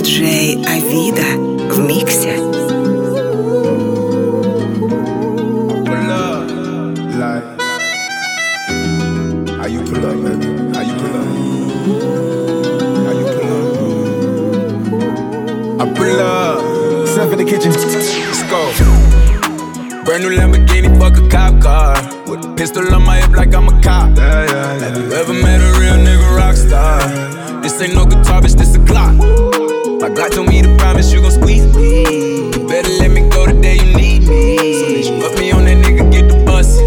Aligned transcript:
Диджей 0.00 0.62
Авида 0.66 1.22
в 1.72 1.78
миксе. 1.80 2.36
Pull 5.84 6.10
up, 6.10 6.48
like 7.16 7.44
how 9.58 9.66
you 9.66 9.80
pull 9.82 10.04
up, 10.04 10.16
baby? 10.22 10.46
How 10.74 10.82
you 10.82 10.94
pull 11.00 11.16
up? 11.16 11.26
How 13.06 13.12
you 13.12 13.26
pull 13.34 13.50
up? 15.00 15.06
I 15.80 15.82
pull 15.94 16.20
up, 16.20 16.58
step 17.08 17.32
in 17.32 17.38
the 17.38 17.44
kitchen. 17.44 17.72
Let's 17.72 18.42
go. 18.50 18.60
Brand 20.04 20.22
new 20.22 20.30
Lamborghini, 20.30 20.88
fuck 20.98 21.16
a 21.18 21.20
cop 21.28 21.60
car. 21.60 21.96
With 22.28 22.44
a 22.44 22.48
pistol 22.56 22.94
on 22.94 23.02
my 23.04 23.16
hip 23.20 23.30
like 23.30 23.54
I'm 23.54 23.68
a 23.68 23.80
cop. 23.82 24.16
Yeah, 24.16 24.44
yeah, 24.44 24.52
yeah. 24.52 24.78
Have 24.84 24.96
you 24.96 25.12
ever 25.12 25.32
met 25.32 25.60
a 25.60 25.72
real 25.80 25.96
nigga 25.96 26.36
rock 26.36 26.56
star? 26.56 27.00
This 27.61 27.79
ain't 27.79 27.93
no 27.93 28.05
guitar, 28.05 28.41
bitch, 28.41 28.57
this 28.57 28.73
a 28.75 28.79
Glock. 28.79 29.13
My 30.01 30.09
God 30.09 30.31
told 30.31 30.49
me 30.49 30.63
to 30.63 30.75
promise 30.77 31.13
you 31.13 31.21
gon' 31.21 31.31
squeeze 31.31 31.65
me. 31.75 32.49
You 32.51 32.67
better 32.67 32.89
let 32.97 33.11
me 33.11 33.29
go 33.29 33.45
the 33.45 33.53
day 33.61 33.75
you 33.77 33.95
need 33.95 34.27
me. 34.27 35.03
So 35.03 35.19
put 35.21 35.37
me 35.37 35.51
on 35.51 35.65
that 35.65 35.77
nigga, 35.77 36.11
get 36.11 36.27
the 36.27 36.43
bus. 36.43 36.79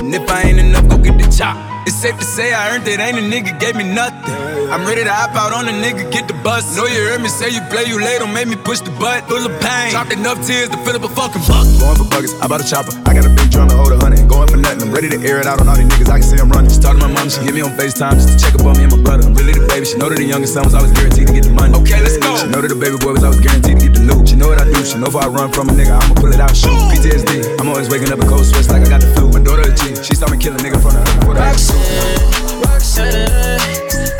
And 0.00 0.14
if 0.14 0.28
I 0.30 0.48
ain't 0.48 0.58
enough, 0.58 0.88
go 0.88 0.96
get 0.96 1.18
the 1.20 1.28
chop. 1.28 1.56
It's 1.86 1.96
safe 1.96 2.16
to 2.18 2.24
say 2.24 2.54
I 2.54 2.74
earned 2.74 2.88
it, 2.88 2.98
ain't 2.98 3.18
a 3.18 3.20
nigga 3.20 3.60
gave 3.60 3.76
me 3.76 3.84
nothing. 3.84 4.32
I'm 4.72 4.86
ready 4.86 5.04
to 5.04 5.12
hop 5.12 5.36
out 5.36 5.52
on 5.52 5.68
a 5.68 5.72
nigga, 5.72 6.10
get 6.10 6.28
the 6.28 6.34
bus. 6.40 6.74
Know 6.76 6.86
you 6.86 7.02
heard 7.04 7.20
me 7.20 7.28
say 7.28 7.50
you 7.50 7.60
play, 7.68 7.84
you 7.84 8.00
late, 8.00 8.20
don't 8.20 8.32
make 8.32 8.48
me 8.48 8.56
push 8.56 8.80
the 8.80 8.92
butt. 8.92 9.28
Full 9.28 9.44
of 9.44 9.52
pain, 9.60 9.90
dropped 9.90 10.12
enough 10.12 10.40
tears 10.46 10.70
to 10.70 10.78
fill 10.78 10.96
up 10.96 11.04
a 11.04 11.12
fucking 11.12 11.42
buck. 11.44 11.68
Going 11.76 11.96
for 12.00 12.08
buggers, 12.08 12.32
I 12.40 12.48
bought 12.48 12.64
a 12.64 12.68
chopper. 12.68 12.96
I 13.04 13.12
got 13.12 13.26
a 13.26 13.32
big 13.36 13.50
drum 13.50 13.68
to 13.68 13.76
hold 13.76 13.92
a 13.92 13.98
hundred. 13.98 14.29
Going 14.40 14.56
for 14.56 14.56
nothing, 14.56 14.88
I'm 14.88 14.94
ready 14.96 15.12
to 15.12 15.20
air 15.20 15.36
it 15.36 15.44
out 15.44 15.60
on 15.60 15.68
all 15.68 15.76
these 15.76 15.84
niggas. 15.84 16.08
I 16.08 16.16
can 16.16 16.24
see 16.24 16.40
I'm 16.40 16.48
running. 16.48 16.72
She 16.72 16.80
talked 16.80 16.96
to 16.96 17.04
my 17.04 17.12
mom, 17.12 17.28
she 17.28 17.44
hit 17.44 17.52
me 17.52 17.60
on 17.60 17.76
FaceTime 17.76 18.16
just 18.16 18.32
to 18.32 18.36
check 18.40 18.56
up 18.56 18.64
on 18.64 18.72
me 18.72 18.88
and 18.88 18.96
my 18.96 19.02
brother. 19.04 19.28
I'm 19.28 19.36
really 19.36 19.52
the 19.52 19.68
baby. 19.68 19.84
She 19.84 20.00
know 20.00 20.08
that 20.08 20.16
the 20.16 20.24
youngest 20.24 20.56
son 20.56 20.64
was 20.64 20.72
always 20.72 20.96
guaranteed 20.96 21.28
to 21.28 21.32
get 21.36 21.44
the 21.44 21.52
money. 21.52 21.76
Okay, 21.76 22.00
let's 22.00 22.16
go. 22.16 22.32
She 22.40 22.48
know 22.48 22.64
that 22.64 22.72
the 22.72 22.80
baby 22.80 22.96
boy 22.96 23.12
was 23.12 23.20
always 23.20 23.36
guaranteed 23.44 23.76
to 23.76 23.84
get 23.84 24.00
the 24.00 24.08
loot. 24.08 24.32
She 24.32 24.40
know 24.40 24.48
what 24.48 24.56
I 24.56 24.64
do. 24.64 24.80
She 24.80 24.96
know 24.96 25.12
if 25.12 25.16
I 25.20 25.28
run 25.28 25.52
from 25.52 25.68
a 25.68 25.76
nigga, 25.76 25.92
I'ma 25.92 26.16
pull 26.16 26.32
it 26.32 26.40
out, 26.40 26.56
shoot. 26.56 26.72
PTSD. 26.88 27.60
I'm 27.60 27.68
always 27.68 27.92
waking 27.92 28.08
up 28.08 28.16
in 28.16 28.24
cold 28.32 28.48
sweats 28.48 28.72
like 28.72 28.80
I 28.80 28.88
got 28.88 29.04
the 29.04 29.12
flu. 29.12 29.28
My 29.28 29.44
daughter 29.44 29.68
a 29.68 29.76
G. 29.76 29.92
She 30.00 30.16
saw 30.16 30.24
me 30.32 30.40
kill 30.40 30.56
a 30.56 30.60
nigga 30.64 30.80
from 30.80 30.96
the 30.96 31.04
before 31.20 31.36
the 31.36 31.44
Roxanne, 31.44 32.64
Roxanne, 32.64 33.60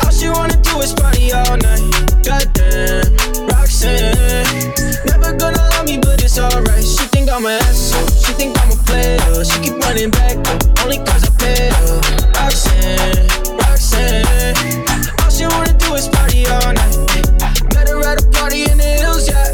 all 0.05 0.13
she 0.13 0.29
wanna 0.29 0.53
do 0.61 0.85
is 0.85 0.93
party 0.93 1.33
all 1.33 1.57
night. 1.57 1.81
Goddamn, 2.21 3.09
Roxanne, 3.49 4.69
never 5.09 5.33
gonna 5.33 5.65
love 5.73 5.89
me, 5.89 5.97
but 5.97 6.21
it's 6.21 6.37
alright. 6.37 6.85
She 6.85 7.09
think 7.09 7.25
I'm 7.33 7.41
an 7.49 7.57
asshole, 7.65 8.05
she 8.21 8.37
think 8.37 8.53
I'm 8.61 8.69
a 8.69 8.80
player. 8.91 9.43
She 9.43 9.57
keep 9.63 9.77
running 9.79 10.11
back, 10.11 10.35
only 10.83 10.99
cause 11.07 11.23
I 11.23 11.31
pay 11.39 11.71
her. 11.71 11.97
Roxanne, 12.35 13.27
Roxanne, 13.57 14.83
all 15.23 15.31
she 15.31 15.45
wanna 15.47 15.73
do 15.79 15.95
is 15.95 16.07
party 16.09 16.45
all 16.47 16.73
night. 16.73 16.95
Met 17.73 17.87
her 17.87 18.03
at 18.03 18.21
a 18.21 18.25
party 18.35 18.63
in 18.69 18.77
the 18.77 18.91
hills, 19.01 19.27
yeah. 19.31 19.47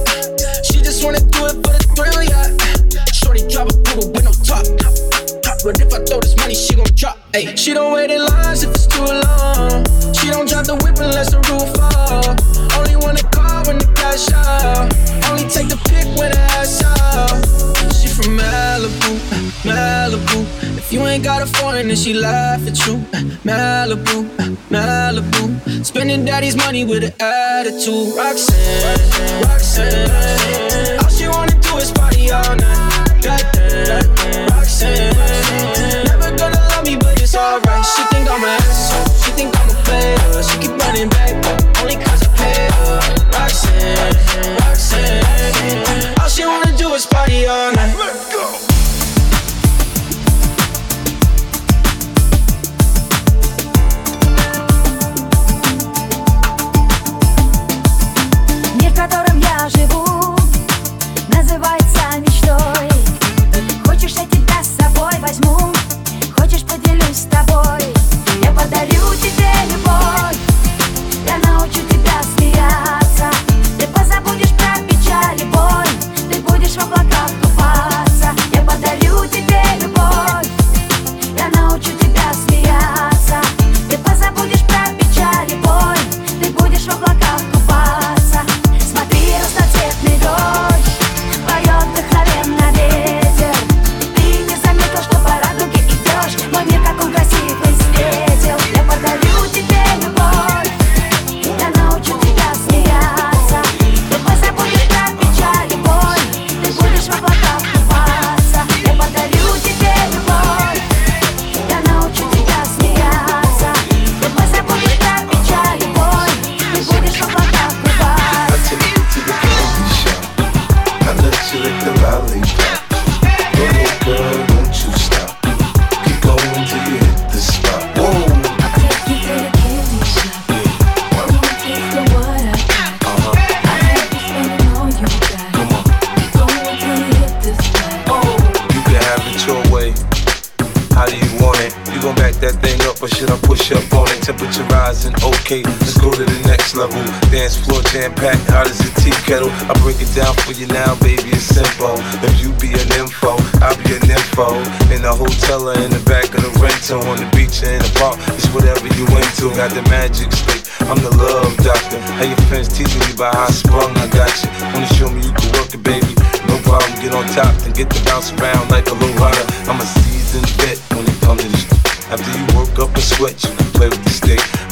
She 0.68 0.82
just 0.82 1.04
wanna 1.06 1.22
do 1.36 1.46
it 1.50 1.56
for 1.64 1.74
the 1.78 1.84
thrill, 1.96 2.22
yeah. 2.26 2.50
Shorty 3.14 3.48
drop 3.48 3.70
a 3.70 3.76
booba 3.86 4.06
with 4.14 4.26
no 4.26 4.34
top. 4.50 4.66
But 5.64 5.80
if 5.82 5.94
I 5.94 6.00
throw 6.06 6.20
this 6.20 6.36
money, 6.38 6.56
she 6.56 6.76
gon' 6.76 6.92
drop. 6.96 7.18
Ay, 7.36 7.56
she 7.56 7.74
don't 7.74 7.94
wait 7.94 8.10
in 8.10 8.24
lines 8.26 8.64
if 8.64 8.72
it's 8.72 8.88
too 8.88 9.04
long. 9.04 9.84
She 10.18 10.28
don't 10.30 10.48
drop 10.50 10.66
the 10.66 10.76
whip 10.82 10.98
unless 11.00 11.32
the 11.32 11.40
roof 11.50 11.70
fall. 11.78 12.36
Only 12.78 12.96
wanna 12.96 13.24
call 13.36 13.66
when 13.68 13.78
the 13.78 13.88
cash 14.00 14.32
out. 14.32 14.88
Only 15.30 15.46
take 15.50 15.70
the 15.70 15.80
pick 15.90 16.08
when 16.18 16.32
the 16.32 16.40
ass 16.58 16.84
out. 16.84 16.87
You 20.92 21.02
ain't 21.06 21.24
got 21.24 21.42
a 21.42 21.46
foreign, 21.46 21.88
then 21.88 21.98
she 21.98 22.14
laugh 22.14 22.66
at 22.68 22.78
you. 22.86 22.96
Uh, 23.14 23.24
Malibu, 23.44 24.26
uh, 24.40 24.56
Malibu. 24.70 25.86
Spending 25.86 26.26
daddy's 26.26 26.56
money 26.56 26.86
with 26.86 27.04
an 27.04 27.14
attitude. 27.20 28.16
Roxanne, 28.16 29.44
Roxanne. 29.44 31.00
All 31.00 31.10
she 31.10 31.28
wanna 31.28 31.60
do 31.60 31.78
is 31.78 31.92
party 31.92 32.32
all 32.32 32.56
night. 32.56 32.98
Roxanne. 34.52 35.14
Never 36.06 36.36
gonna 36.38 36.60
love 36.70 36.86
me, 36.86 36.96
but 36.96 37.22
it's 37.22 37.36
alright. 37.36 37.86
She 37.86 38.04
think 38.12 38.30
I'm 38.30 38.44
an 38.44 38.50
asshole. 38.50 39.14
She 39.24 39.32
think 39.32 39.60
I'm 39.60 39.70
a 39.70 39.74
player. 39.84 40.37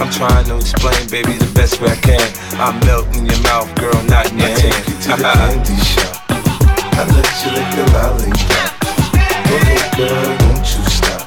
I'm 0.06 0.12
trying 0.12 0.46
to 0.46 0.58
explain, 0.58 1.10
baby, 1.10 1.34
the 1.34 1.52
best 1.56 1.82
way 1.82 1.90
I 1.90 1.96
can. 1.96 2.22
I 2.62 2.70
melt 2.86 3.10
in 3.18 3.26
your 3.26 3.42
mouth, 3.42 3.74
girl, 3.74 3.98
not 4.04 4.30
in 4.32 4.38
your 4.38 4.50
I 4.50 4.54
take 4.54 4.70
hand. 4.70 4.86
you 4.86 4.94
to 5.02 5.10
the 5.18 5.26
candy 5.34 5.82
shop. 5.82 6.14
I 6.94 7.10
let 7.10 7.26
you 7.42 7.50
lick 7.58 7.70
the 7.74 7.90
lollipop. 7.90 8.86
Go 9.50 9.56
ahead, 9.66 9.98
girl, 9.98 10.30
don't 10.46 10.62
you 10.62 10.82
stop. 10.94 11.26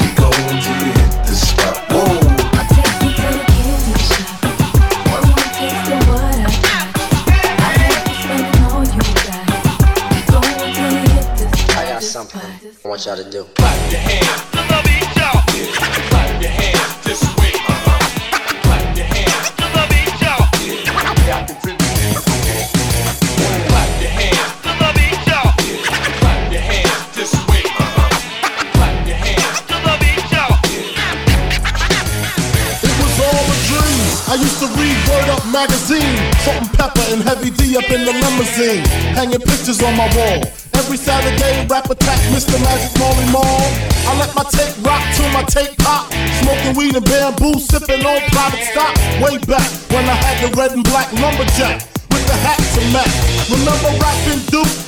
Keep 0.00 0.16
going 0.16 0.56
till 0.56 0.72
you 0.80 0.88
hit 0.96 1.12
the 1.28 1.36
spot. 1.36 1.76
Whoa, 1.92 2.16
I 2.56 2.64
take 2.72 2.96
the 2.96 3.12
candy 3.12 3.92
shop. 4.00 4.40
One 5.12 5.28
more 5.28 5.44
taste 5.52 5.92
of 5.92 6.00
what 6.08 6.32
I 6.32 6.56
got. 6.64 6.88
I 7.60 7.76
have 7.76 8.08
you 8.08 8.16
spending 8.24 8.56
all 8.72 8.88
you 8.88 9.04
got. 9.20 9.52
Keep 10.16 10.32
going 10.32 10.72
till 10.72 10.96
you 10.96 11.12
hit 11.12 11.28
the 11.36 11.46
spot. 11.60 11.76
I 11.76 11.92
got 11.92 12.02
something 12.02 12.40
I 12.40 12.88
want 12.88 13.04
y'all 13.04 13.20
to 13.20 13.28
do. 13.28 13.44
Clap 13.52 13.92
your 13.92 14.00
hands. 14.00 14.57
Heavy 37.08 37.48
D 37.48 37.74
up 37.78 37.88
in 37.88 38.04
the 38.04 38.12
limousine, 38.12 38.84
hanging 39.16 39.40
pictures 39.40 39.80
on 39.80 39.96
my 39.96 40.04
wall. 40.12 40.44
Every 40.76 40.98
Saturday, 40.98 41.66
rap 41.66 41.88
attack, 41.88 42.20
Mr. 42.28 42.60
Magic 42.60 42.92
Marley 43.00 43.24
Marl. 43.32 43.64
I 44.04 44.12
let 44.20 44.34
my 44.36 44.44
tape 44.44 44.76
rock 44.84 45.00
till 45.16 45.28
my 45.32 45.42
tape 45.48 45.72
pop. 45.78 46.12
Smoking 46.44 46.76
weed 46.76 46.96
and 46.96 47.04
bamboo, 47.06 47.58
sipping 47.60 48.04
on 48.04 48.20
private 48.28 48.60
stock. 48.68 48.92
Way 49.24 49.38
back 49.48 49.64
when 49.88 50.04
I 50.04 50.16
had 50.20 50.36
the 50.44 50.54
red 50.54 50.72
and 50.72 50.84
black 50.84 51.08
lumberjack 51.16 51.80
with 52.12 52.26
the 52.28 52.36
hat 52.44 52.60
to 52.76 52.80
match. 52.92 53.16
Remember 53.48 53.88
rapping 54.04 54.44
Duke? 54.52 54.87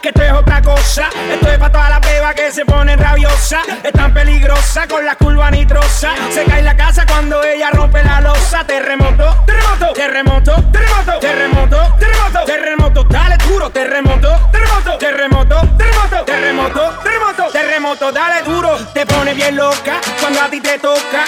Que 0.00 0.08
esto 0.08 0.22
es 0.22 0.32
otra 0.32 0.62
cosa. 0.62 1.08
Esto 1.32 1.48
es 1.48 1.58
para 1.58 1.72
todas 1.72 1.90
las 1.90 2.00
bebas 2.00 2.34
que 2.34 2.52
se 2.52 2.64
ponen 2.64 2.98
rabiosas. 2.98 3.62
Es 3.82 3.92
tan 3.92 4.12
peligrosa 4.12 4.86
con 4.86 5.04
la 5.04 5.16
curva 5.16 5.50
nitrosa. 5.50 6.14
Se 6.30 6.44
cae 6.44 6.62
la 6.62 6.76
casa 6.76 7.06
cuando 7.06 7.42
ella 7.42 7.70
rompe 7.70 8.02
la 8.02 8.20
losa. 8.20 8.64
Terremoto, 8.64 9.44
terremoto, 9.46 9.92
terremoto, 9.92 10.54
terremoto, 10.70 11.18
terremoto, 11.20 11.94
terremoto, 11.96 12.44
terremoto, 12.44 13.04
dale 13.04 13.36
duro, 13.48 13.70
terremoto, 13.70 14.48
terremoto, 14.50 14.98
terremoto, 14.98 15.60
terremoto, 15.76 16.24
terremoto, 16.24 16.98
terremoto, 17.02 17.50
terremoto, 17.52 18.12
dale 18.12 18.42
duro. 18.42 18.76
Te 18.92 19.06
pone 19.06 19.34
bien 19.34 19.56
loca 19.56 20.00
cuando 20.20 20.40
a 20.40 20.48
ti 20.48 20.60
te 20.60 20.78
toca 20.78 21.23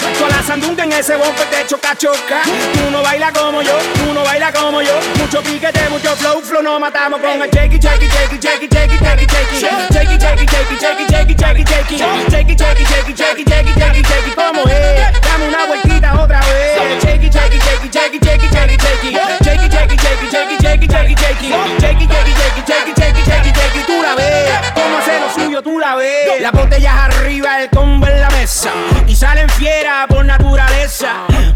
ese 0.99 1.15
bombe 1.15 1.45
te 1.51 1.65
choca, 1.67 1.95
choca. 1.95 2.41
Tú 2.73 2.89
no 2.91 3.03
bailas 3.03 3.31
como 3.31 3.61
yo, 3.61 3.77
tú 3.93 4.13
no 4.13 4.23
bailas 4.23 4.51
como 4.51 4.81
yo. 4.81 4.99
Mucho 5.19 5.41
piquete, 5.43 5.89
mucho 5.89 6.15
flow, 6.15 6.41
flow, 6.41 6.63
no 6.63 6.79
matamos 6.79 7.19
con 7.21 7.41
el 7.41 7.49
shaky, 7.51 7.77
shaky, 7.77 8.07
shaky, 8.07 8.37
shaky, 8.39 8.67
shaky, 8.67 8.97
shaky, 8.97 9.25
shaky. 9.27 9.59
Shaky, 9.59 10.17
shaky, 10.19 10.47
shaky, 10.47 10.77
shaky, 10.77 11.05
shaky, 11.07 11.35
shaky, 11.35 11.63
shaky. 11.65 11.97
Shaky, 11.97 12.29
shaky, 12.29 12.55
shaky, 12.55 13.13
shaky, 13.13 13.43
shaky, 13.45 13.73
shaky, 13.73 14.03
shaky. 14.03 14.31
¿Cómo 14.35 14.63
es? 14.67 15.21
Dame 15.21 15.47
una 15.47 15.65
vueltita 15.67 16.13
otra 16.19 16.39
vez. 16.39 17.01
Shaky, 17.01 17.29
shaky, 17.29 17.59
shaky, 17.59 17.89
shaky, 17.89 18.19
shaky, 18.19 18.47
shaky, 18.49 18.77
shaky. 18.77 19.13
Shaky, 19.43 19.69
shaky, 19.69 19.97
shaky, 19.97 20.27
shaky, 20.27 20.57
shaky, 20.57 20.87
shaky, 20.87 21.15
shaky. 21.15 21.47
Shaky, 21.79 22.07
shaky, 22.07 22.33
shaky, 22.33 22.61
shaky, 22.65 22.93
shaky, 22.97 23.21
shaky, 23.23 23.51
shaky. 23.53 23.83
Tú 23.85 24.01
la 24.01 24.15
ves, 24.15 24.49
cómo 24.73 24.97
hace 24.97 25.19
lo 25.19 25.29
suyo, 25.29 25.61
tú 25.61 25.79
la 25.79 25.95
ves. 25.95 26.41
Las 26.41 26.51
botellas 26.51 26.93
arriba, 26.95 27.61
el 27.61 27.69
combo 27.69 28.07
en 28.07 28.19
la 28.19 28.29
mesa 28.31 28.71
y 29.07 29.15
salen 29.15 29.49
fiera 29.49 30.05
por 30.07 30.25
natural 30.25 30.66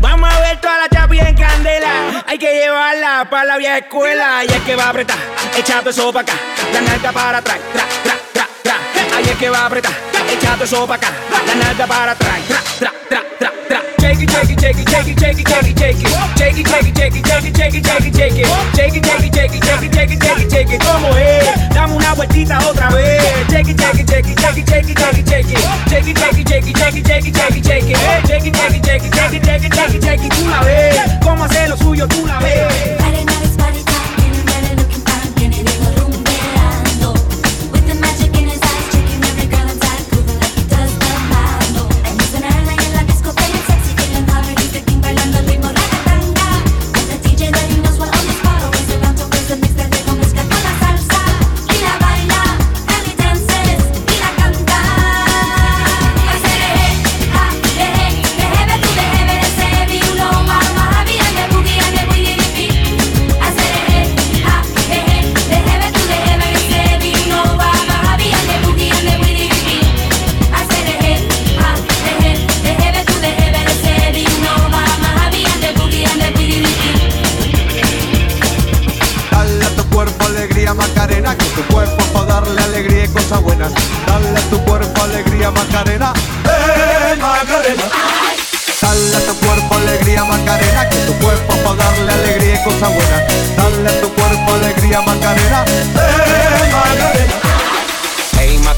vamos 0.02 0.30
a 0.30 0.40
ver 0.42 0.60
toda 0.60 0.78
la 0.80 0.90
chapilla 0.90 1.30
en 1.30 1.36
candela, 1.36 2.24
hay 2.28 2.38
que 2.38 2.54
llevarla 2.54 3.28
para 3.30 3.46
la 3.46 3.58
vieja 3.58 3.78
escuela, 3.78 4.44
y 4.44 4.52
es 4.52 4.62
que 4.64 4.76
va 4.76 4.86
a 4.86 4.90
apretar, 4.90 5.18
echando 5.58 5.90
eso 5.90 6.12
pa' 6.12 6.20
acá, 6.20 6.34
la 6.74 6.82
nalga 6.82 7.12
para 7.14 7.38
atrás, 7.38 7.58
tra, 7.72 7.84
tra, 8.04 8.16
tra, 8.34 8.48
tra. 8.62 9.18
Ahí 9.18 9.24
es 9.24 9.38
que 9.38 9.50
va 9.50 9.60
a 9.60 9.66
apretar, 9.68 9.94
echando 10.30 10.66
eso 10.66 10.86
pa' 10.86 10.96
acá, 10.96 11.12
la 11.48 11.56
nalga 11.56 11.88
para 11.88 12.12
atrás, 12.12 12.40
tra, 12.82 12.92
tra. 13.08 13.22
Tú 30.30 30.48
la 30.48 30.62
ves. 30.62 30.96
¿Cómo 31.24 31.44
hace 31.44 31.68
lo 31.68 31.78
suyo? 31.78 32.08
Tú 32.08 32.26
la 32.26 32.40
ves. 32.40 33.51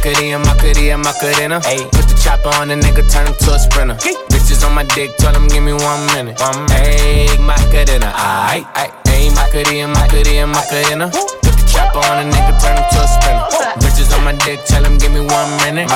Hey, 0.04 0.36
Macarena, 0.36 0.40
Macarena, 0.40 0.98
Macarena. 0.98 1.60
Hey, 1.64 1.80
put 1.96 2.12
the 2.12 2.20
chopper 2.22 2.52
on 2.60 2.68
the 2.68 2.76
nigga, 2.76 3.10
turn 3.10 3.26
him 3.26 3.36
to 3.40 3.56
a 3.56 3.60
sprinter. 3.60 3.96
Bitches 4.28 4.60
on 4.68 4.76
my 4.76 4.84
dick, 4.84 5.16
tell 5.16 5.34
him 5.34 5.48
give 5.48 5.64
me 5.64 5.72
one 5.72 6.06
minute. 6.08 6.36
One 6.44 6.68
minute. 6.68 7.00
Hey, 7.00 7.38
Macarena, 7.40 8.12
aight, 8.12 8.68
aight. 8.76 8.92
Hey, 9.08 9.30
Macarena, 9.32 9.88
Macarena, 9.88 10.48
Macarena. 10.48 11.08
Put 11.08 11.56
the 11.56 11.64
chopper 11.72 12.04
on 12.04 12.20
the 12.20 12.36
nigga, 12.36 12.52
turn 12.60 12.76
him 12.76 12.84
to 12.84 13.00
a 13.00 13.08
sprinter. 13.08 13.33
Bitches 13.80 14.16
on 14.18 14.24
my 14.24 14.34
dick, 14.34 14.64
tell 14.66 14.84
him 14.84 14.98
give 14.98 15.12
me 15.12 15.20
one 15.20 15.58
minute. 15.64 15.90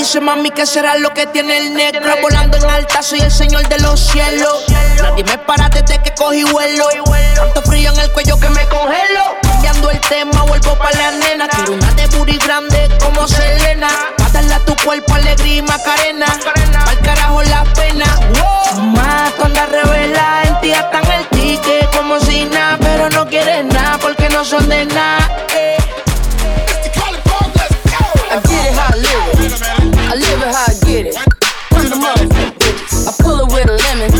Dice 0.00 0.20
mami 0.20 0.50
que 0.50 0.64
será 0.64 0.96
lo 0.96 1.12
que 1.12 1.26
tiene 1.26 1.58
el 1.58 1.74
negro 1.74 2.14
Volando 2.22 2.56
en 2.56 2.64
alta 2.64 3.02
soy 3.02 3.20
el 3.20 3.30
señor 3.30 3.68
de 3.68 3.78
los 3.80 4.00
cielos. 4.00 4.64
Nadie 5.02 5.24
me 5.24 5.36
para 5.38 5.68
desde 5.68 6.00
que 6.02 6.14
cogí 6.14 6.42
vuelo. 6.44 6.86
Tanto 7.34 7.60
frío 7.62 7.92
en 7.92 8.00
el 8.00 8.10
cuello 8.10 8.40
que 8.40 8.48
me 8.48 8.66
congelo. 8.68 9.36
Cambiando 9.42 9.90
el 9.90 10.00
tema 10.00 10.42
vuelvo 10.44 10.74
pa' 10.78 10.90
la 10.92 11.10
nena. 11.10 11.48
Quiero 11.48 11.74
una 11.74 11.92
de 11.92 12.06
booty 12.06 12.38
grande 12.38 12.88
como 12.98 13.28
Selena. 13.28 13.88
Pa' 14.16 14.30
darle 14.30 14.54
a 14.54 14.60
tu 14.60 14.74
cuerpo 14.76 15.12
alegría 15.12 15.56
y 15.56 15.62
macarena. 15.62 16.26
Pa'l 16.86 16.98
carajo 17.00 17.42
la 17.42 17.64
pena. 17.74 18.06
Tú 19.40 19.46
andas 19.46 19.68
revela 19.70 20.42
En 20.44 20.60
ti 20.60 20.70
están 20.70 21.10
el 21.10 21.26
ticket 21.28 21.90
como 21.96 22.20
si 22.20 22.44
nada 22.44 22.76
Pero 22.80 23.08
no 23.10 23.26
quieres 23.26 23.64
nada 23.64 23.79
no 24.30 24.44
son 24.44 24.68
de 24.68 24.84
nada 24.86 25.46
eh. 25.54 25.76
I 28.32 28.38
get 28.46 28.66
it 28.66 28.74
how 28.78 28.90
I 28.90 28.96
live 28.96 29.26
it. 29.34 29.62
I 29.98 30.14
live 30.14 30.42
it 30.42 30.54
how 30.54 30.66
I 30.66 30.74
get 30.86 31.06
it. 31.06 31.14
From 31.70 31.84
the 31.90 31.96
motherfucker. 31.98 33.08
I 33.08 33.12
pull 33.22 33.40
it 33.40 33.52
with 33.52 33.68
a 33.68 33.74
lemon. 33.74 34.10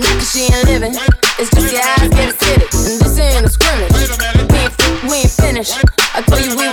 Nigga, 0.00 0.24
she 0.32 0.52
ain't 0.52 0.64
living. 0.64 0.94
It's 1.38 1.50
just 1.50 1.72
your 1.72 1.82
eyes 1.84 2.08
get 2.08 2.32
acidic. 2.32 2.72
And 2.72 3.00
this 3.00 3.18
ain't 3.18 3.44
a 3.44 3.50
scrimmage. 3.50 3.92
We 3.92 4.56
ain't, 4.56 4.72
we 5.04 5.16
ain't 5.20 5.30
finished. 5.30 5.76
I 6.14 6.22
told 6.22 6.40
you 6.44 6.56
we 6.56 6.64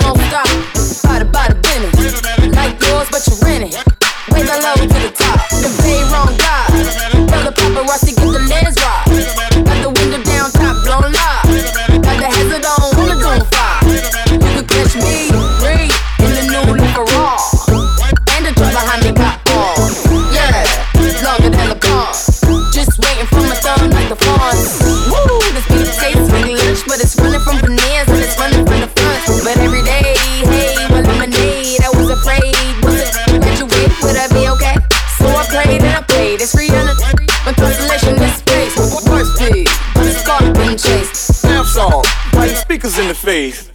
face. 43.14 43.70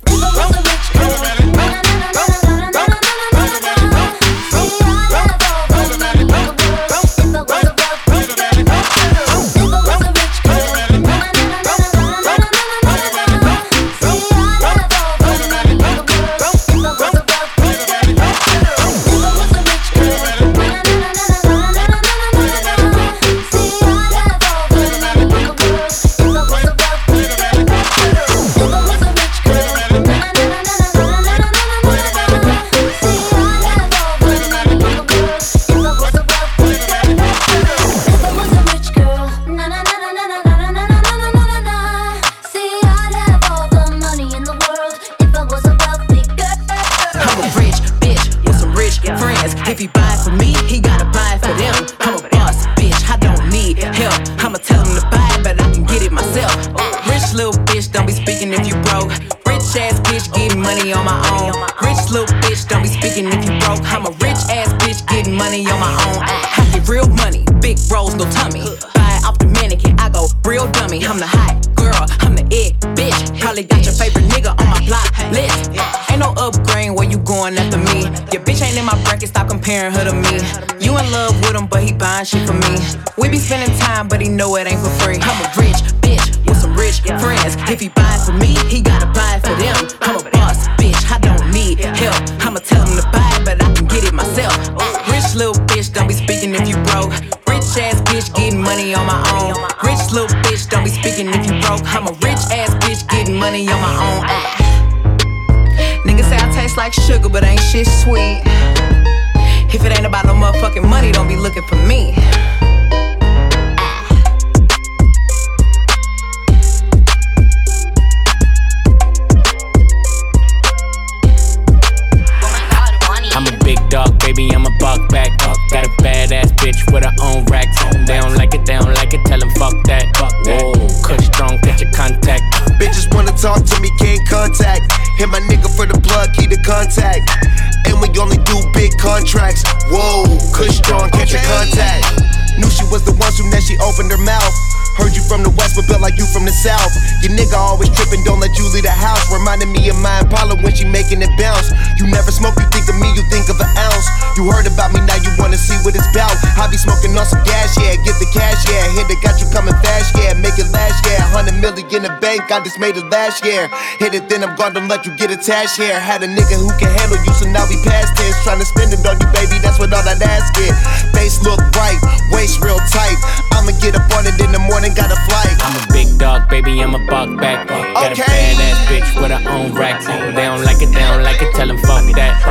In 162.50 162.56
the 162.56 162.62
I 162.62 162.64
just 162.64 162.80
made 162.80 162.98
it 162.98 163.06
last 163.10 163.46
year. 163.46 163.70
Hit 164.00 164.14
it, 164.14 164.30
then 164.30 164.44
I'm 164.44 164.56
gonna 164.58 164.82
let 164.88 165.06
you 165.06 165.16
get 165.16 165.32
attached 165.32 165.78
here. 165.78 166.00
Had 166.00 166.24
a 166.24 166.28
nigga 166.28 166.58
who 166.58 166.70
can 166.82 166.90
handle 166.98 167.18
you, 167.22 167.34
so 167.34 167.46
now 167.50 167.66
we 167.70 167.78
past 167.86 168.16
tense. 168.18 168.38
Trying 168.44 168.60
to 168.60 168.66
spend 168.66 168.94
it 168.94 169.06
on 169.06 169.20
you, 169.22 169.30
baby, 169.34 169.62
that's 169.62 169.78
what 169.78 169.94
all 169.94 170.04
that 170.04 170.22
ass 170.22 170.50
get. 170.58 170.74
Face 171.14 171.42
look 171.44 171.60
right, 171.78 172.00
waist 172.32 172.62
real 172.62 172.80
tight. 172.90 173.18
I'ma 173.54 173.74
get 173.82 173.96
up 173.96 174.10
on 174.18 174.26
it 174.26 174.40
in 174.42 174.52
the 174.52 174.60
morning, 174.60 174.94
got 174.94 175.12
a 175.12 175.20
flight. 175.30 175.58
I'm 175.62 175.76
a 175.78 175.84
big 175.94 176.18
dog, 176.18 176.50
baby, 176.50 176.82
I'm 176.82 176.96
a 176.96 177.04
buck 177.06 177.30
back. 177.38 177.68
Got 177.68 178.14
a 178.14 178.22
badass 178.22 178.80
bitch 178.90 179.10
with 179.22 179.32
her 179.32 179.44
own 179.50 179.74
racks. 179.74 180.08
They 180.08 180.46
don't 180.46 180.64
like 180.66 180.82
it, 180.82 180.90
they 180.90 181.06
don't 181.06 181.24
like 181.24 181.42
it, 181.42 181.54
tell 181.54 181.68
them 181.68 181.78
fuck 181.86 182.06
that. 182.18 182.42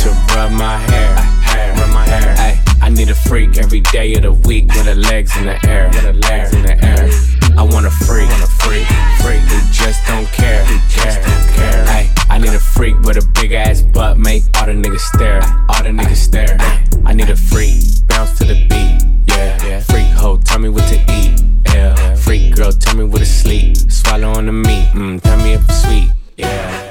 To 0.00 0.08
rub 0.32 0.50
my 0.52 0.78
hair, 0.78 1.12
hair, 1.12 1.19
I 2.90 2.92
need 2.92 3.08
a 3.08 3.14
freak 3.14 3.56
every 3.56 3.82
day 3.92 4.14
of 4.14 4.22
the 4.22 4.32
week 4.32 4.66
with 4.66 4.84
her 4.86 4.96
legs 4.96 5.36
in 5.36 5.46
the 5.46 5.64
air, 5.64 5.86
with 5.90 6.02
her 6.02 6.12
legs 6.12 6.52
in 6.52 6.62
the 6.62 6.74
air. 6.84 7.08
I 7.56 7.62
want 7.62 7.86
a 7.86 7.90
freak, 7.90 8.28
want 8.28 8.42
a 8.42 8.48
freak, 8.48 8.84
freak 9.22 9.38
who 9.46 9.60
just 9.70 10.04
don't 10.08 10.26
care, 10.32 10.64
who 10.64 10.76
just 10.88 11.22
don't 11.22 11.54
care. 11.54 11.84
Ay, 11.86 12.12
I 12.28 12.38
need 12.38 12.52
a 12.52 12.58
freak 12.58 12.98
with 13.02 13.16
a 13.16 13.24
big 13.40 13.52
ass 13.52 13.80
butt, 13.80 14.18
make 14.18 14.42
all 14.56 14.66
the 14.66 14.72
niggas 14.72 15.06
stare, 15.14 15.40
all 15.68 15.84
the 15.84 15.90
niggas 15.90 16.16
stare. 16.16 16.58
I 17.06 17.14
need 17.14 17.30
a 17.30 17.36
freak, 17.36 17.80
bounce 18.08 18.36
to 18.38 18.44
the 18.44 18.66
beat, 18.66 19.28
yeah. 19.28 19.78
Freak 19.82 20.08
hoe, 20.08 20.38
tell 20.38 20.58
me 20.58 20.68
what 20.68 20.88
to 20.88 20.96
eat, 21.12 21.40
yeah. 21.72 22.16
Freak 22.16 22.56
girl, 22.56 22.72
tell 22.72 22.96
me 22.96 23.04
what 23.04 23.18
to 23.18 23.24
sleep, 23.24 23.76
swallow 23.76 24.32
on 24.32 24.46
the 24.46 24.52
meat, 24.52 24.88
mm, 24.94 25.22
tell 25.22 25.36
me 25.44 25.52
if 25.52 25.64
it's 25.64 25.84
sweet, 25.84 26.10
yeah. 26.36 26.89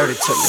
Dirty 0.00 0.14
to 0.14 0.32
me. 0.32 0.40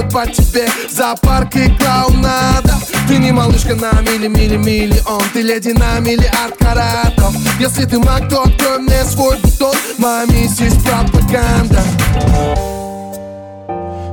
Плывет 0.00 0.12
по 0.12 0.26
тебе. 0.26 0.66
Зоопарк 0.90 1.56
и 1.56 1.68
клоунада 1.76 2.74
Ты 3.08 3.18
не 3.18 3.32
малышка 3.32 3.74
на 3.74 3.92
мили-мили-миллион 4.00 5.22
Ты 5.32 5.42
леди 5.42 5.70
на 5.70 5.98
миллиард 6.00 6.56
каратов. 6.58 7.34
Если 7.58 7.84
ты 7.84 7.98
маг, 7.98 8.28
то 8.28 8.42
открой 8.42 8.78
мне 8.78 9.04
свой 9.04 9.36
бутон. 9.38 9.74
Моя 9.98 10.26
миссия 10.26 10.64
есть 10.64 10.82
пропаганда 10.84 11.82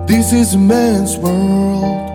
This 0.08 0.32
is 0.32 0.54
a 0.54 0.58
man's 0.58 1.18
world. 1.18 2.06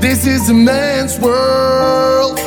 This 0.00 0.26
is 0.26 0.48
a 0.48 0.54
man's 0.54 1.20
world. 1.20 2.40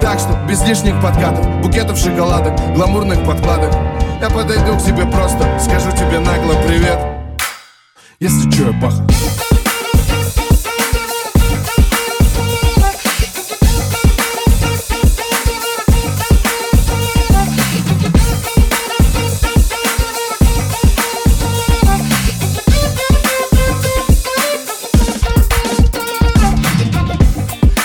Так 0.00 0.18
что 0.20 0.38
без 0.48 0.62
лишних 0.62 1.00
подкатов 1.02 1.44
Букетов 1.60 1.98
шоколадок, 1.98 2.54
гламурных 2.74 3.24
подкладок. 3.24 3.74
Я 4.20 4.30
подойду 4.30 4.76
к 4.76 4.84
тебе 4.84 5.04
просто 5.04 5.58
Скажу 5.58 5.90
тебе 5.90 6.20
нагло 6.20 6.54
привет 6.66 7.11
Если 8.61 8.61
чё, 8.61 8.67
я 8.67 8.73
паха 8.79 9.03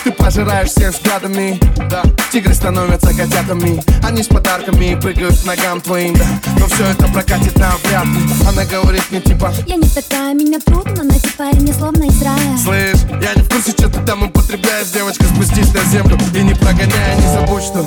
Ты 0.04 0.12
пожираешь 0.12 0.68
всех 0.68 0.92
взглядами 0.92 1.58
Да, 1.88 2.02
тигры 2.29 2.53
становятся 2.53 3.13
котятами. 3.13 3.81
Они 4.03 4.21
с 4.23 4.27
подарками 4.27 4.99
прыгают 4.99 5.39
к 5.39 5.45
ногам 5.45 5.81
твоим. 5.81 6.15
Да, 6.15 6.25
но 6.59 6.67
все 6.67 6.85
это 6.85 7.07
прокатит 7.07 7.57
навряд 7.57 8.05
ли. 8.05 8.19
Она 8.47 8.65
говорит 8.65 9.03
мне 9.11 9.21
типа 9.21 9.53
Я 9.65 9.75
не 9.75 9.87
такая, 9.87 10.33
меня 10.33 10.59
трудно 10.59 11.03
найти 11.03 11.29
парень, 11.37 11.63
не 11.63 11.73
словно 11.73 12.03
из 12.03 12.21
рая. 12.21 12.57
Слышь, 12.63 13.01
я 13.21 13.33
не 13.35 13.43
в 13.43 13.49
курсе, 13.49 13.71
что 13.71 13.89
ты 13.89 13.99
там 14.05 14.23
употребляешь 14.23 14.87
Девочка, 14.87 15.23
спустись 15.25 15.73
на 15.73 15.83
землю 15.85 16.17
и 16.33 16.41
не 16.41 16.53
прогоняй 16.53 17.15
Не 17.17 17.27
забудь, 17.33 17.63
что 17.63 17.85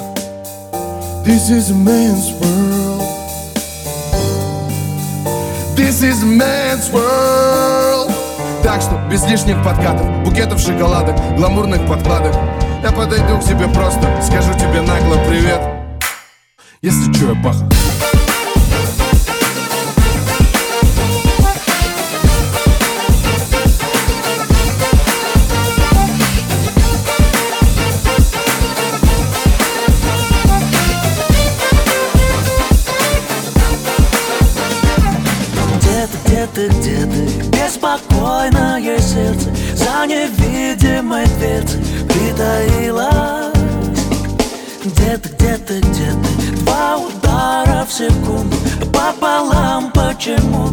This 1.25 1.51
is 1.51 1.71
a 1.71 1.75
man's 1.75 2.33
world. 2.41 3.03
This 5.77 6.03
is 6.03 6.23
a 6.23 6.27
man's 6.27 6.91
world. 6.93 8.13
Так 8.63 8.81
что 8.83 9.01
без 9.11 9.25
лишних 9.25 9.63
подкатов 9.65 10.07
Букетов 10.25 10.61
шоколадок, 10.61 11.17
гламурных 11.37 11.87
подкладок 11.87 12.35
Я 12.83 12.93
подойду 12.93 13.39
к 13.39 13.45
тебе 13.45 13.69
просто 13.69 14.23
Скажу 14.23 14.55
тебе 14.55 14.81
нагло 14.81 15.17
привет. 15.29 15.61
Если 16.83 17.13
чё, 17.13 17.35
я 17.35 17.43
паха 17.43 17.80
пополам 49.41 49.91
почему 49.93 50.69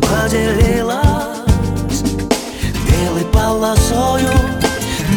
поделилась? 0.00 2.02
Белой 2.88 3.24
полосою 3.32 4.30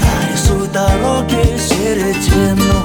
нарисуй 0.01 0.67
дороги 0.69 1.57
середину. 1.57 2.83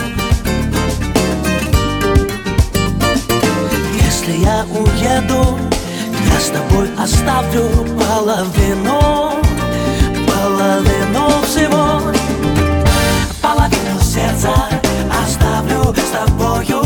Если 4.05 4.45
я 4.45 4.67
уеду, 4.71 5.59
я 6.33 6.41
с 6.41 6.51
тобой 6.51 6.91
оставлю 6.99 7.69
половину 7.99 9.33
Половину 10.27 11.29
всего. 11.47 12.03
Половину 13.41 14.01
сердца 14.01 14.53
оставлю 15.11 15.95
с 15.95 16.11
тобою. 16.11 16.80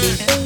Yeah. 0.00 0.37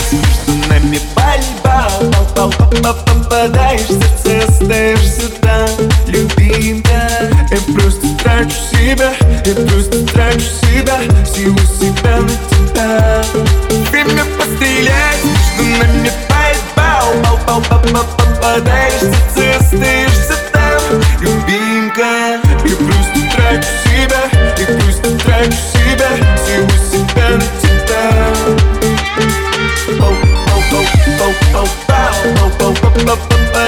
Начинается 0.00 0.16
между 0.16 0.68
нами 0.68 1.00
пальба 1.14 1.90
пал 2.34 2.52
пал 2.82 2.94
Попадаешь 3.04 3.82
в 3.82 4.22
сердце, 4.22 4.48
остаешься 4.48 5.28
там 5.40 5.68
Любимая 6.06 7.30
Я 7.50 7.74
просто 7.74 8.06
трачу 8.22 8.56
себя 8.72 9.12
Я 9.44 9.54
просто 9.54 10.06
трачу 10.06 10.40
себя 10.40 10.98
Всего 11.24 11.58
себя 11.78 12.20
на 12.20 12.34
тебя 12.50 13.24
Время 13.90 14.24
пострелять 14.38 15.20
Между 15.24 15.62
нами 15.78 16.10
пальба 16.28 17.02
пал 17.46 17.60
пал 17.62 18.02
Попадаешь 18.16 18.94
в 18.94 19.00
сердце, 19.00 19.19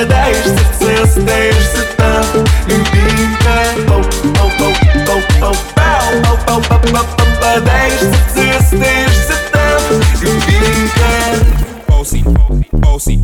прогадаешься 0.03 0.59
в 0.81 1.03
остаешься 1.03 1.87
там 1.97 2.25
Любимка, 2.67 3.55
оп, 3.89 4.07
оп, 4.41 4.61
оп, 4.61 5.23
оп, 5.43 5.57
оп, 6.27 6.51
оп, 6.51 6.73
оп, 6.75 7.07
попадаешься 7.17 8.13
в 8.35 8.57
остаешься 8.59 9.35
там 9.53 9.81
Любимка 10.21 11.03
Bossy, 11.89 12.25
bossy, 12.73 13.19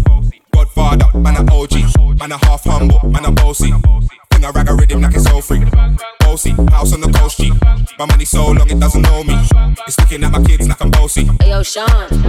Godfather, 0.52 1.08
man 1.14 1.36
a 1.36 1.52
OG, 1.52 2.18
man 2.20 2.32
a 2.32 2.38
half 2.46 2.64
humble, 2.64 3.00
man 3.10 3.24
a 3.24 3.32
bossy 3.32 3.72
Can 4.30 4.44
I 4.44 4.50
rag 4.50 4.68
a 4.68 4.74
rhythm 4.74 5.02
like 5.02 5.14
it's 5.14 5.24
so 5.24 5.40
free? 5.40 5.64
Bossy, 6.20 6.50
house 6.70 6.92
on 6.92 7.00
the 7.00 7.10
coast, 7.18 7.38
G 7.38 7.52
My 7.98 8.06
money 8.06 8.24
so 8.24 8.52
long 8.52 8.70
it 8.70 8.78
doesn't 8.78 9.02
know 9.02 9.24
me 9.24 9.36
It's 9.86 9.98
looking 9.98 10.22
at 10.22 10.30
my 10.30 10.42
kids 10.44 10.68
like 10.68 10.80
I'm 10.80 10.90
bossy 10.90 11.28
Hey 11.40 11.50
yo, 11.50 11.62
Sean 11.64 12.27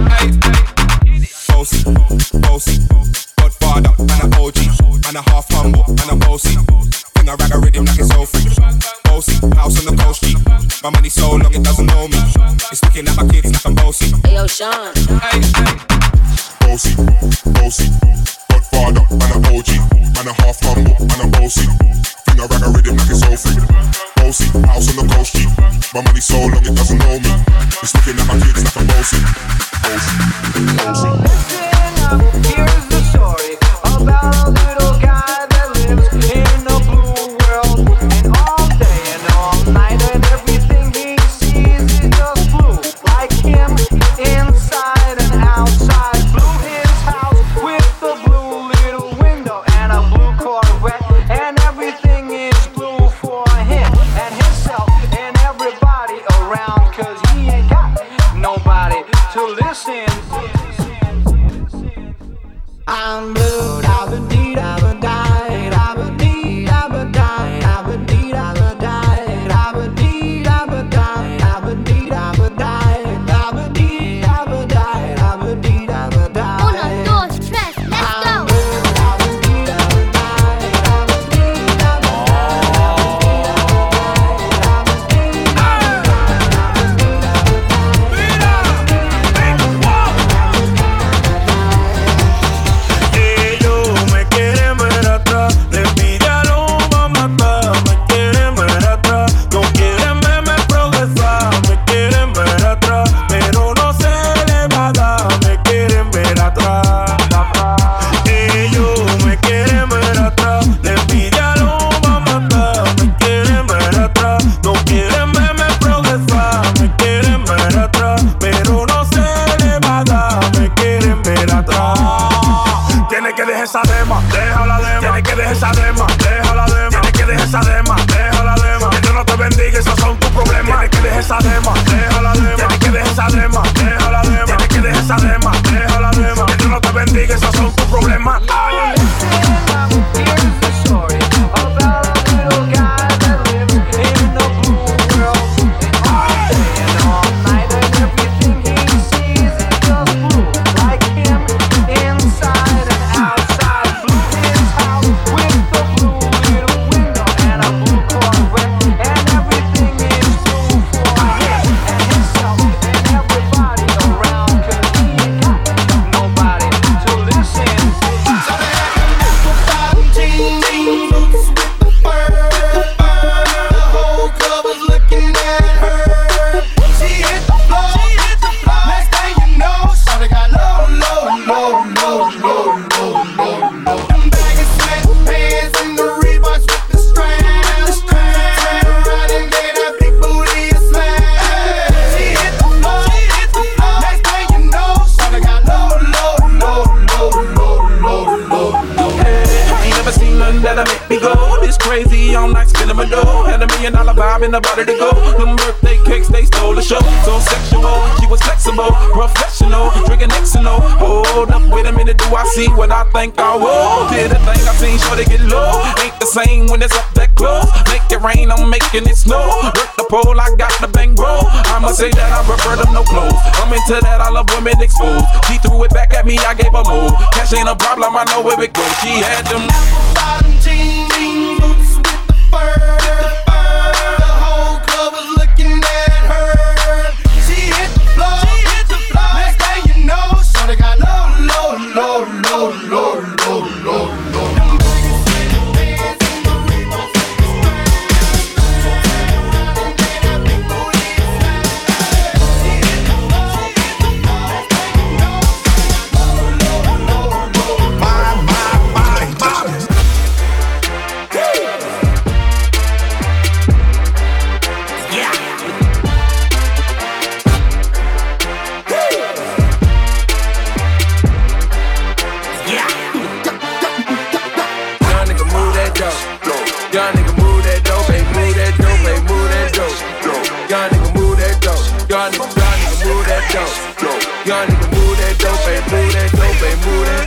professional, 209.34 209.90
drinking 210.06 210.30
Xanol. 210.42 210.80
Hold 210.98 211.50
up, 211.50 211.62
wait 211.70 211.86
a 211.86 211.92
minute, 211.92 212.18
do 212.18 212.24
I 212.34 212.44
see 212.54 212.68
what 212.68 212.90
I 212.90 213.04
think 213.12 213.38
I 213.38 213.56
will? 213.56 214.08
Did 214.10 214.32
a 214.32 214.38
thing 214.42 214.62
I 214.66 214.72
seen, 214.76 214.98
sure 214.98 215.16
to 215.16 215.24
get 215.24 215.40
low. 215.46 215.70
Ain't 216.02 216.18
the 216.20 216.26
same 216.26 216.66
when 216.66 216.82
it's 216.82 216.96
up 216.96 217.06
that 217.14 217.34
close. 217.34 217.66
Make 217.90 218.04
it 218.10 218.20
rain, 218.20 218.50
I'm 218.50 218.68
making 218.68 219.06
it 219.06 219.16
snow. 219.16 219.40
Work 219.64 219.94
the 219.96 220.04
pole, 220.08 220.38
I 220.38 220.54
got 220.56 220.72
the 220.80 220.88
bang 220.88 221.14
roll. 221.14 221.46
I'ma 221.70 221.92
say 221.92 222.10
that 222.10 222.30
I 222.32 222.42
prefer 222.44 222.76
them 222.76 222.92
no 222.94 223.02
clothes. 223.04 223.38
I'm 223.60 223.72
into 223.72 224.00
that, 224.02 224.20
I 224.20 224.30
love 224.30 224.48
women 224.50 224.80
exposed. 224.80 225.24
She 225.46 225.58
threw 225.58 225.82
it 225.84 225.90
back 225.90 226.14
at 226.14 226.26
me, 226.26 226.38
I 226.38 226.54
gave 226.54 226.72
her 226.72 226.84
more. 226.84 227.14
Cash 227.32 227.54
ain't 227.54 227.68
a 227.68 227.76
problem, 227.76 228.16
I 228.16 228.24
know 228.24 228.42
where 228.42 228.60
it 228.60 228.72
goes. 228.72 228.94
She 229.00 229.22
had 229.22 229.46
them 229.46 229.62
apple 229.70 230.14
bottom 230.14 230.52
jean 230.60 231.58
boots 231.60 231.96
with 231.96 232.26
the 232.26 232.34
fur. 232.50 233.19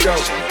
yo. 0.06 0.43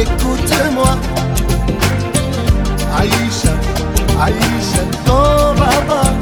écoute-moi. 0.00 0.92
Aïcha, 2.96 3.52
Aïcha, 4.20 4.82
oh, 4.82 5.06
dans 5.06 5.52
là-bas. 5.54 6.12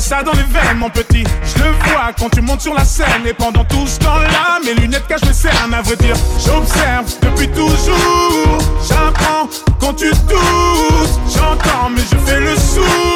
ça 0.00 0.22
dans 0.22 0.32
les 0.32 0.42
veines, 0.42 0.78
mon 0.78 0.90
petit. 0.90 1.24
Je 1.44 1.62
le 1.62 1.70
vois 1.70 2.12
quand 2.18 2.30
tu 2.30 2.40
montes 2.40 2.60
sur 2.60 2.74
la 2.74 2.84
scène. 2.84 3.26
Et 3.26 3.32
pendant 3.32 3.64
tout 3.64 3.86
ce 3.86 3.98
temps-là, 3.98 4.58
mes 4.64 4.74
lunettes 4.74 5.06
cachent 5.06 5.24
mes 5.24 5.32
cernes. 5.32 5.74
À 5.74 5.82
vrai 5.82 5.96
dire, 5.96 6.16
j'observe 6.44 7.06
depuis 7.20 7.48
toujours. 7.48 8.58
J'apprends 8.88 9.48
quand 9.80 9.94
tu 9.94 10.10
doutes. 10.10 11.20
J'entends, 11.34 11.90
mais 11.90 12.02
je 12.02 12.16
fais 12.24 12.40
le 12.40 12.56
sourd. 12.56 13.11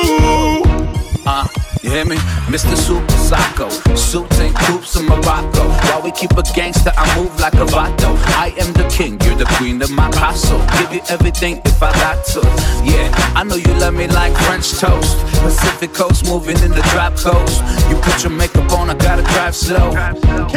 hear 1.97 2.05
me? 2.05 2.17
Mr. 2.53 2.77
Super 2.77 3.19
Psycho. 3.29 3.69
Suits 3.95 4.39
and 4.39 4.55
coops 4.55 4.97
in 4.97 5.07
Morocco. 5.07 5.65
While 5.89 6.03
we 6.03 6.11
keep 6.13 6.33
a 6.33 6.43
gangster, 6.55 6.93
I 6.97 7.05
move 7.19 7.33
like 7.41 7.55
a 7.55 7.65
vato. 7.65 8.11
I 8.45 8.53
am 8.59 8.73
the 8.75 8.87
king, 8.89 9.19
you're 9.23 9.37
the 9.37 9.47
queen 9.57 9.81
of 9.81 9.91
my 9.91 10.11
castle. 10.11 10.61
Give 10.79 10.93
you 10.93 11.01
everything 11.09 11.63
if 11.65 11.83
I 11.83 11.93
got 11.93 12.25
to. 12.33 12.41
Yeah, 12.85 13.09
I 13.35 13.45
know 13.45 13.57
you 13.57 13.73
love 13.81 13.95
me 13.95 14.09
like 14.09 14.35
French 14.45 14.73
toast. 14.79 15.17
Pacific 15.41 15.95
coast, 15.95 16.27
moving 16.27 16.59
in 16.59 16.73
the 16.73 16.85
drop 16.93 17.17
coast. 17.17 17.63
You 17.89 17.97
put 17.97 18.23
your 18.23 18.33
makeup 18.33 18.71
on, 18.73 18.91
I 18.91 18.95
gotta 18.95 19.23
drive 19.35 19.55
slow. 19.55 19.93
Drive 19.93 20.19
slow. 20.19 20.49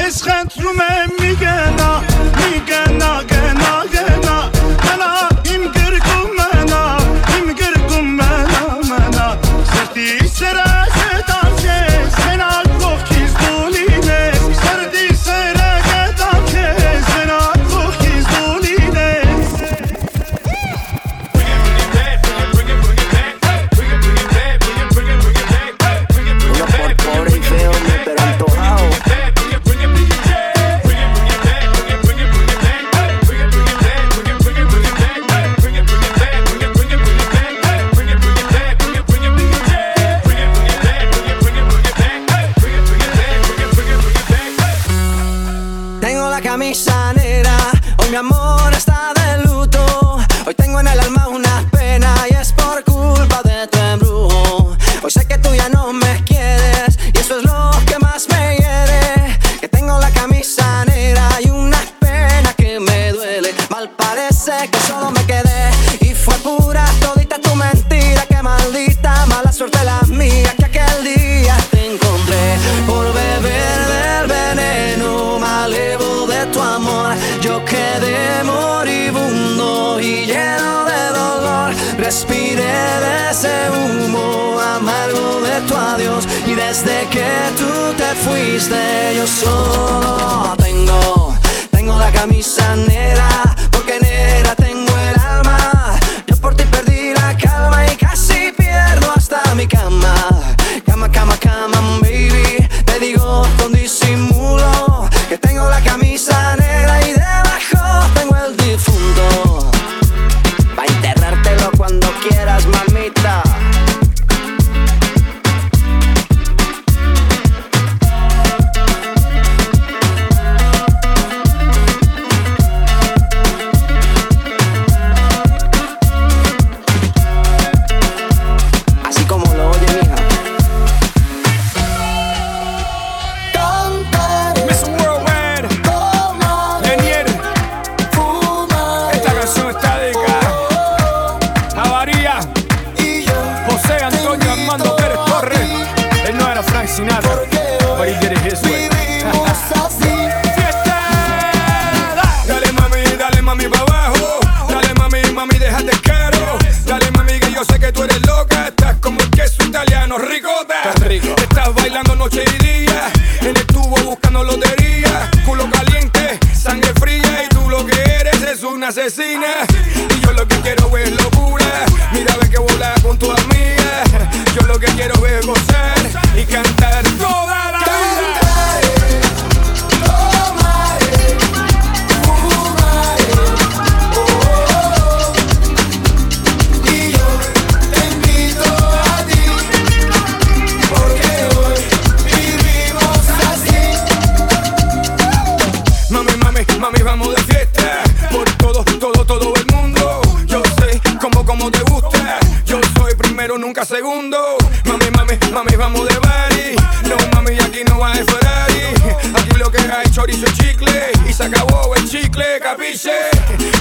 capiche. 212.70 213.12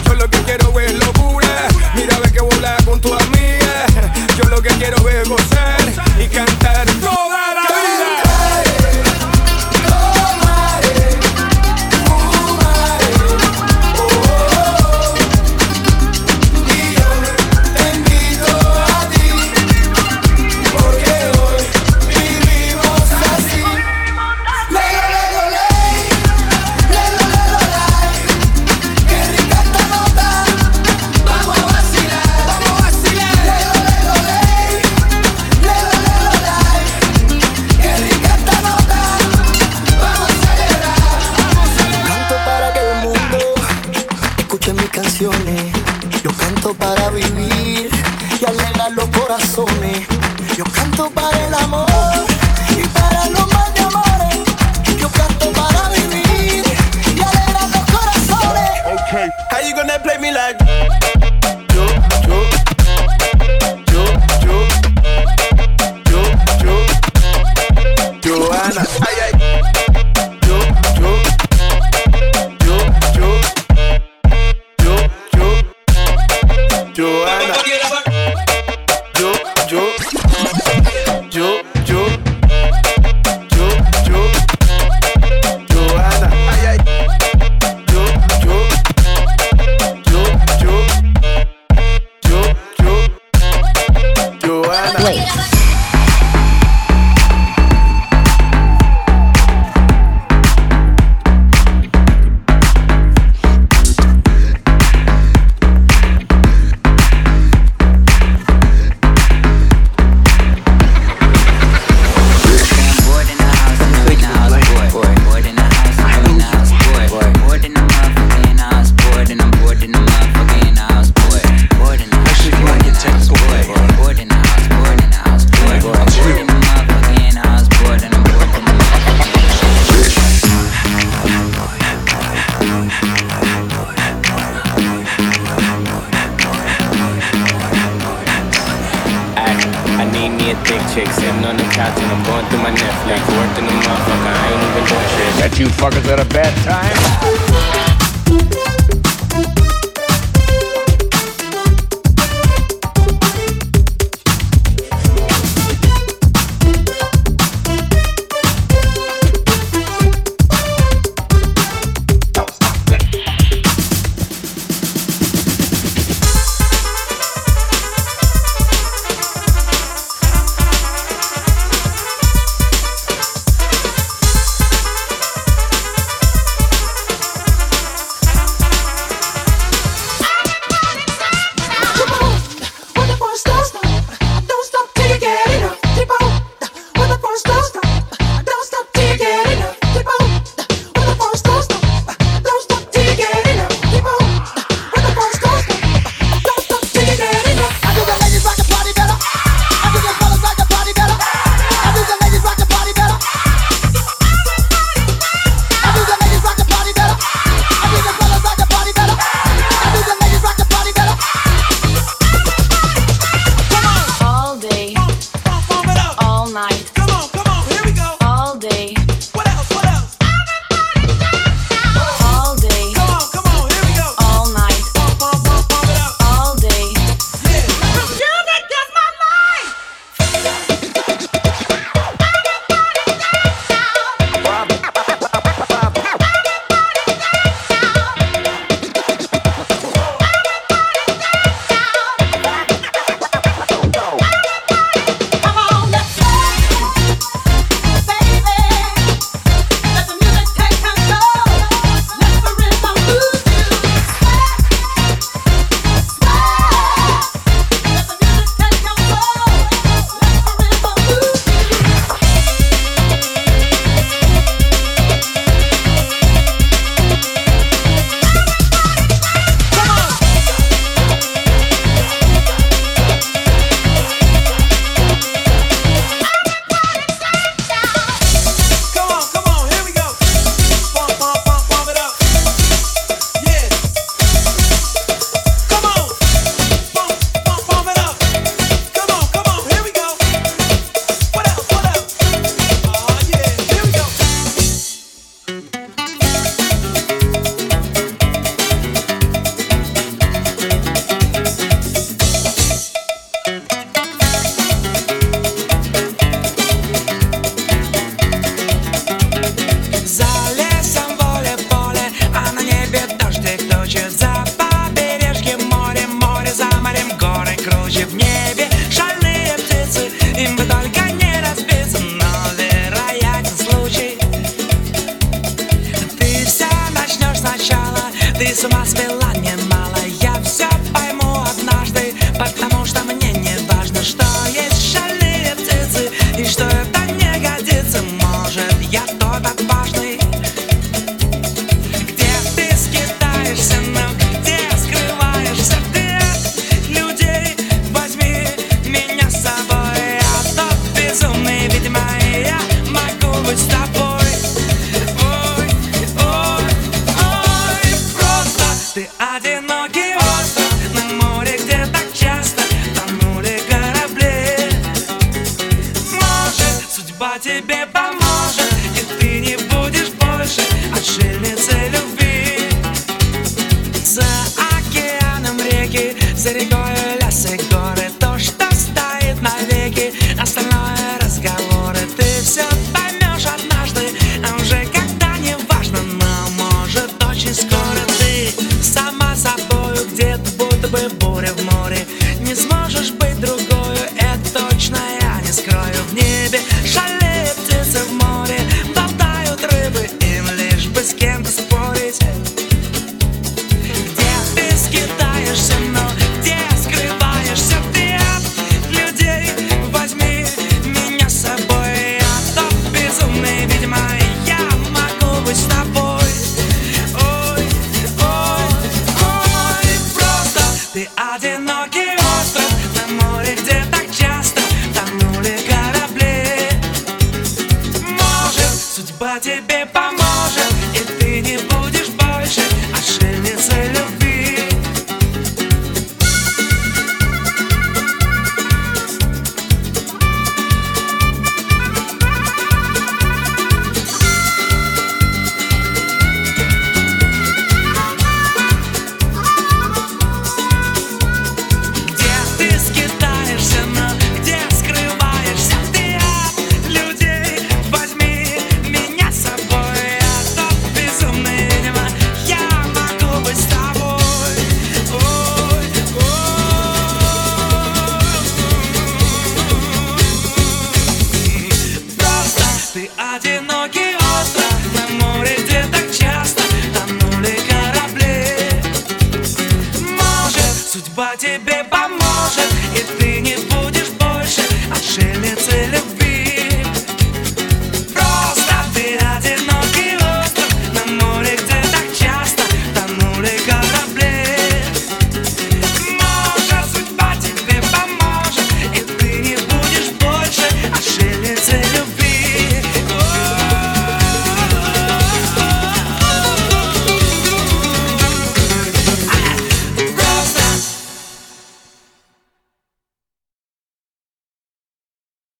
Yo 0.06 0.14
lo 0.14 0.28
que 0.30 0.38
quiero 0.42 0.67